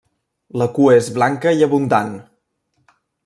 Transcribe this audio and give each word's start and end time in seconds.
La 0.61 0.67
cua 0.77 0.95
és 1.01 1.09
blanca 1.17 1.53
i 1.59 1.63
abundant. 1.67 2.11